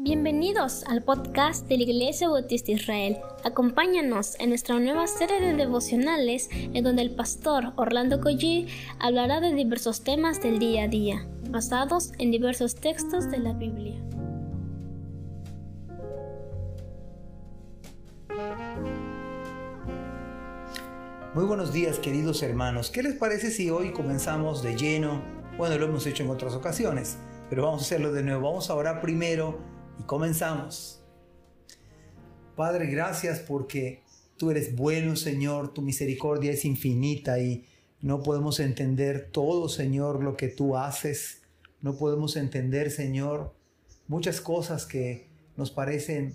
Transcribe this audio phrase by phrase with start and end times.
[0.00, 3.18] Bienvenidos al podcast de la Iglesia Bautista Israel.
[3.42, 8.68] Acompáñanos en nuestra nueva serie de devocionales en donde el pastor Orlando Collie
[9.00, 14.00] hablará de diversos temas del día a día, basados en diversos textos de la Biblia.
[21.34, 22.92] Muy buenos días queridos hermanos.
[22.92, 25.20] ¿Qué les parece si hoy comenzamos de lleno?
[25.56, 27.18] Bueno, lo hemos hecho en otras ocasiones,
[27.50, 28.48] pero vamos a hacerlo de nuevo.
[28.48, 31.02] Vamos a orar primero y comenzamos.
[32.56, 34.02] Padre, gracias porque
[34.36, 37.64] tú eres bueno, Señor, tu misericordia es infinita y
[38.00, 41.42] no podemos entender todo, Señor, lo que tú haces.
[41.80, 43.54] No podemos entender, Señor,
[44.06, 46.34] muchas cosas que nos parecen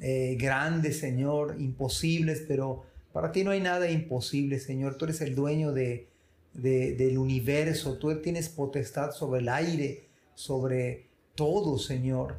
[0.00, 4.96] eh, grandes, Señor, imposibles, pero para ti no hay nada imposible, Señor.
[4.96, 6.08] Tú eres el dueño de,
[6.54, 12.38] del universo, tú tienes potestad sobre el aire, sobre todo, Señor.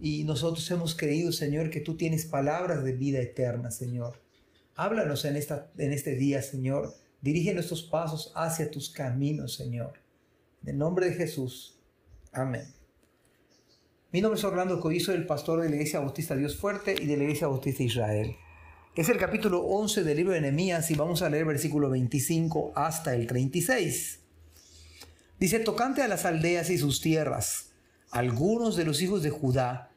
[0.00, 4.18] Y nosotros hemos creído, Señor, que tú tienes palabras de vida eterna, Señor.
[4.74, 6.94] Háblanos en, esta, en este día, Señor.
[7.20, 10.00] Dirige nuestros pasos hacia tus caminos, Señor.
[10.62, 11.78] En el nombre de Jesús.
[12.32, 12.64] Amén.
[14.10, 17.18] Mi nombre es Orlando Coizo, el pastor de la Iglesia Bautista Dios Fuerte y de
[17.18, 18.36] la Iglesia Bautista Israel.
[18.96, 23.14] Es el capítulo 11 del libro de Nehemías y vamos a leer versículo 25 hasta
[23.14, 24.20] el 36.
[25.38, 27.72] Dice, tocante a las aldeas y sus tierras,
[28.10, 29.89] algunos de los hijos de Judá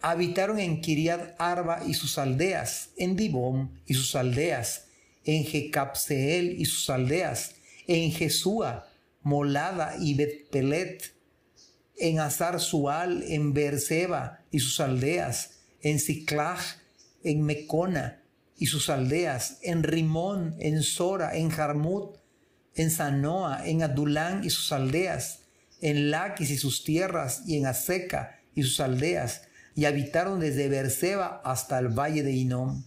[0.00, 4.86] habitaron en Kiriat Arba y sus aldeas, en Dibón y sus aldeas,
[5.24, 7.54] en Jecapseel y sus aldeas,
[7.86, 8.86] en Jesúa,
[9.22, 11.14] Molada y Betpelet,
[11.98, 16.58] en Azar Sual, en Beerseba y sus aldeas, en Ciclag,
[17.22, 18.22] en Mecona
[18.56, 22.16] y sus aldeas, en Rimón, en Sora, en Jarmut,
[22.74, 25.40] en Sanoa, en Adulán y sus aldeas,
[25.82, 29.42] en Laquis y sus tierras, y en Aseca y sus aldeas,
[29.74, 32.84] y habitaron desde Berseba hasta el valle de Inom.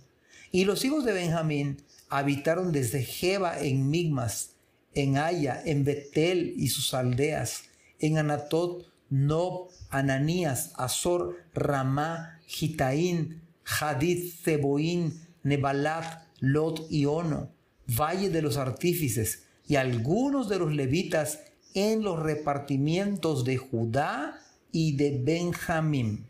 [0.51, 4.55] Y los hijos de Benjamín habitaron desde Jeba en Migmas,
[4.93, 7.63] en Aya, en Betel y sus aldeas,
[7.99, 17.51] en Anatot, Nob, Ananías, Azor, Ramá, Gitaín, Hadid, Zeboín, Nebalat, Lot y Ono,
[17.87, 21.39] valle de los artífices, y algunos de los levitas
[21.73, 24.39] en los repartimientos de Judá
[24.71, 26.27] y de Benjamín.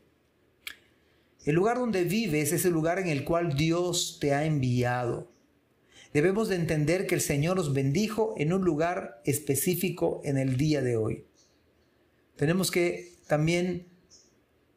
[1.46, 5.30] El lugar donde vives es el lugar en el cual Dios te ha enviado.
[6.14, 10.81] Debemos de entender que el Señor nos bendijo en un lugar específico en el día
[10.81, 11.26] de hoy.
[12.38, 13.88] Tenemos que también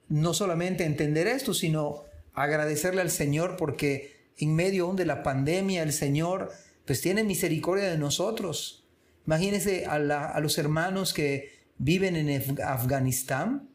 [0.09, 5.93] no solamente entender esto, sino agradecerle al Señor porque en medio de la pandemia el
[5.93, 6.51] Señor
[6.85, 8.85] pues tiene misericordia de nosotros.
[9.27, 13.69] Imagínense a, a los hermanos que viven en Afganistán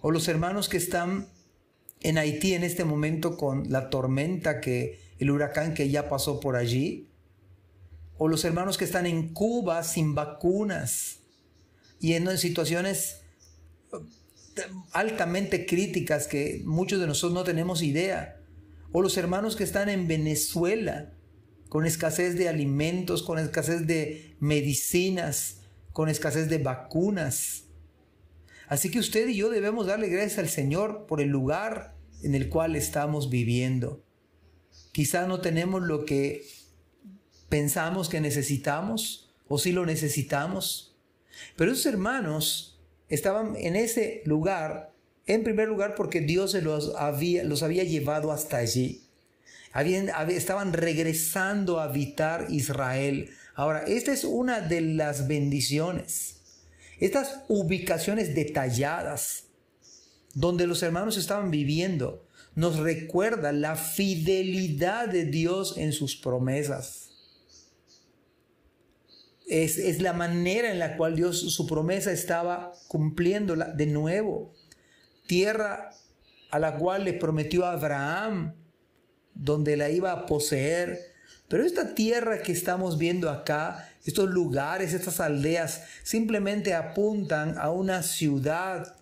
[0.00, 1.28] o los hermanos que están
[2.04, 6.54] en Haití en este momento con la tormenta que el huracán que ya pasó por
[6.54, 7.08] allí,
[8.18, 11.20] o los hermanos que están en Cuba sin vacunas
[11.98, 13.22] y en situaciones
[13.92, 14.60] eh,
[14.92, 18.36] altamente críticas que muchos de nosotros no tenemos idea,
[18.92, 21.10] o los hermanos que están en Venezuela
[21.70, 25.62] con escasez de alimentos, con escasez de medicinas,
[25.92, 27.64] con escasez de vacunas.
[28.68, 31.93] Así que usted y yo debemos darle gracias al Señor por el lugar
[32.24, 34.02] en el cual estamos viviendo.
[34.92, 36.46] Quizá no tenemos lo que
[37.48, 40.96] pensamos que necesitamos o si lo necesitamos,
[41.56, 44.92] pero esos hermanos estaban en ese lugar,
[45.26, 49.02] en primer lugar porque Dios se los había, los había llevado hasta allí.
[49.72, 53.30] Habían, estaban regresando a habitar Israel.
[53.54, 56.40] Ahora, esta es una de las bendiciones.
[57.00, 59.48] Estas ubicaciones detalladas
[60.34, 67.10] donde los hermanos estaban viviendo, nos recuerda la fidelidad de Dios en sus promesas.
[69.46, 74.52] Es, la manera en la cual Dios su promesa estaba cumpliéndola de nuevo.
[75.26, 75.90] Tierra
[76.50, 78.54] a la cual le prometió a Abraham,
[79.34, 80.98] donde la iba a poseer.
[81.48, 88.02] Pero esta tierra que estamos viendo acá, estos lugares, estas aldeas, simplemente apuntan a una
[88.02, 88.96] ciudad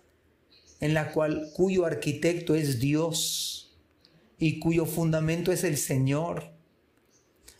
[0.83, 3.73] en la cual cuyo arquitecto es Dios
[4.37, 6.51] y cuyo fundamento es el Señor.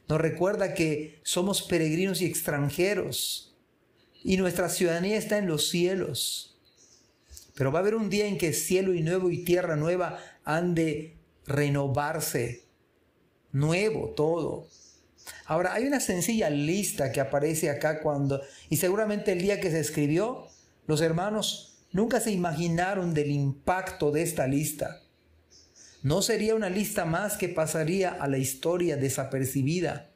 [0.09, 3.55] Nos recuerda que somos peregrinos y extranjeros
[4.25, 6.59] y nuestra ciudadanía está en los cielos.
[7.55, 10.75] Pero va a haber un día en que cielo y nuevo y tierra nueva han
[10.75, 11.15] de
[11.45, 12.65] renovarse,
[13.53, 14.67] nuevo todo.
[15.45, 19.79] Ahora, hay una sencilla lista que aparece acá cuando, y seguramente el día que se
[19.79, 20.49] escribió,
[20.87, 25.01] los hermanos nunca se imaginaron del impacto de esta lista.
[26.01, 30.09] No sería una lista más que pasaría a la historia desapercibida.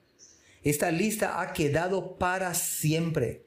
[0.63, 3.45] Esta lista ha quedado para siempre.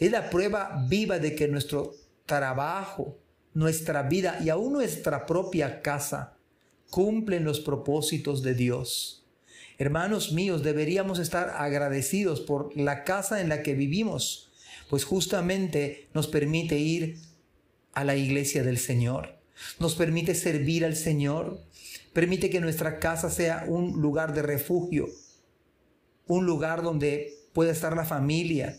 [0.00, 1.94] Es la prueba viva de que nuestro
[2.26, 3.18] trabajo,
[3.54, 6.36] nuestra vida y aún nuestra propia casa
[6.88, 9.24] cumplen los propósitos de Dios.
[9.78, 14.50] Hermanos míos, deberíamos estar agradecidos por la casa en la que vivimos,
[14.88, 17.16] pues justamente nos permite ir
[17.92, 19.40] a la iglesia del Señor,
[19.78, 21.60] nos permite servir al Señor,
[22.12, 25.08] permite que nuestra casa sea un lugar de refugio,
[26.26, 28.78] un lugar donde pueda estar la familia,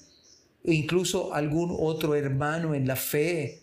[0.63, 3.61] e incluso algún otro hermano en la fe.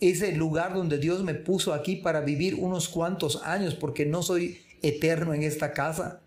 [0.00, 4.22] Es el lugar donde Dios me puso aquí para vivir unos cuantos años, porque no
[4.22, 6.22] soy eterno en esta casa.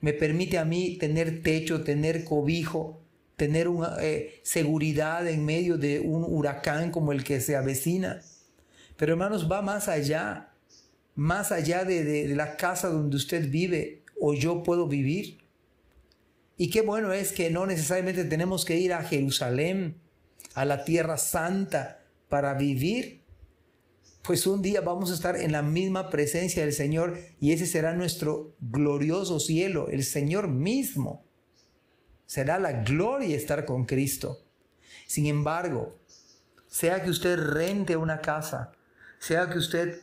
[0.00, 3.00] Me permite a mí tener techo, tener cobijo,
[3.40, 8.20] tener una, eh, seguridad en medio de un huracán como el que se avecina.
[8.98, 10.52] Pero hermanos, va más allá,
[11.14, 15.38] más allá de la casa donde usted vive o yo puedo vivir.
[16.58, 19.96] Y qué bueno es que no necesariamente tenemos que ir a Jerusalén,
[20.52, 23.22] a la tierra santa, para vivir.
[24.20, 27.94] Pues un día vamos a estar en la misma presencia del Señor y ese será
[27.94, 31.24] nuestro glorioso cielo, el Señor mismo.
[32.30, 34.38] Será la gloria estar con Cristo.
[35.08, 35.98] Sin embargo,
[36.68, 38.70] sea que usted rente una casa,
[39.18, 40.00] sea que usted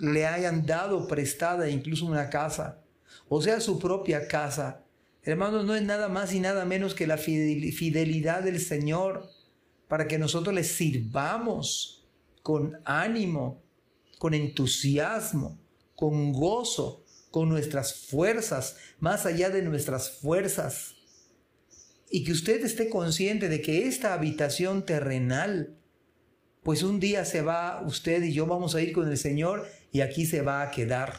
[0.00, 2.82] le hayan dado prestada incluso una casa,
[3.28, 4.82] o sea su propia casa,
[5.22, 9.30] Hermanos, no es nada más y nada menos que la fidelidad del Señor
[9.86, 12.04] para que nosotros le sirvamos
[12.42, 13.62] con ánimo,
[14.18, 15.56] con entusiasmo,
[15.94, 20.96] con gozo, con nuestras fuerzas, más allá de nuestras fuerzas.
[22.10, 25.76] Y que usted esté consciente de que esta habitación terrenal,
[26.64, 30.00] pues un día se va usted y yo vamos a ir con el Señor y
[30.00, 31.14] aquí se va a quedar.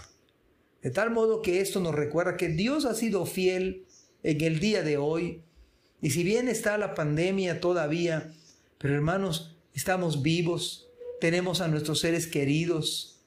[0.81, 3.85] De tal modo que esto nos recuerda que Dios ha sido fiel
[4.23, 5.43] en el día de hoy.
[6.01, 8.33] Y si bien está la pandemia todavía,
[8.77, 10.89] pero hermanos, estamos vivos,
[11.19, 13.21] tenemos a nuestros seres queridos,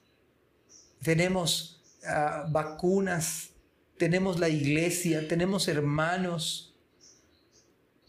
[1.01, 3.51] tenemos ah, vacunas,
[3.97, 6.74] tenemos la iglesia, tenemos hermanos,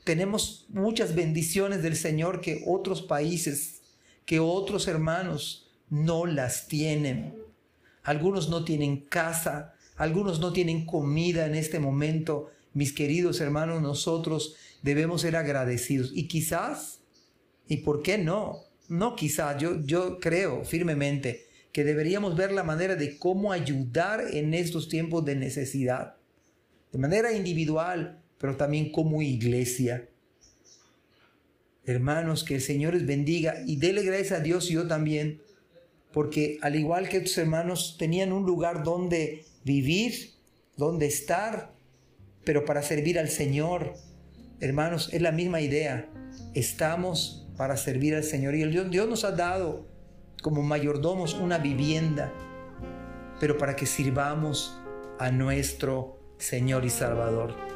[0.07, 3.83] tenemos muchas bendiciones del Señor que otros países,
[4.25, 7.35] que otros hermanos no las tienen.
[8.05, 14.55] Algunos no tienen casa, algunos no tienen comida en este momento, mis queridos hermanos, nosotros
[14.81, 16.13] debemos ser agradecidos.
[16.15, 17.01] Y quizás,
[17.67, 18.61] ¿y por qué no?
[18.89, 24.55] No quizás, yo, yo creo firmemente que deberíamos ver la manera de cómo ayudar en
[24.55, 26.15] estos tiempos de necesidad.
[26.93, 30.09] De manera individual, pero también como iglesia.
[31.85, 35.41] Hermanos, que el Señor les bendiga y dele gracias a Dios y yo también,
[36.13, 40.33] porque al igual que tus hermanos tenían un lugar donde vivir,
[40.77, 41.73] donde estar,
[42.45, 43.95] pero para servir al Señor.
[44.61, 46.09] Hermanos, es la misma idea.
[46.55, 48.55] Estamos para servir al Señor.
[48.55, 49.87] Y Dios, Dios nos ha dado
[50.43, 52.33] como mayordomos una vivienda,
[53.41, 54.79] pero para que sirvamos
[55.19, 57.76] a nuestro Señor y Salvador.